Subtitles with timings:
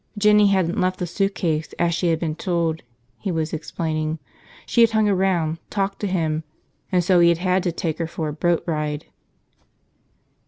[0.17, 2.81] Jinny hadn't left the suitcase as she had been told,
[3.19, 4.17] he was explaining.
[4.65, 6.43] She had hung around, talked to him,
[6.91, 9.05] and so he had had to take her for a boat ride.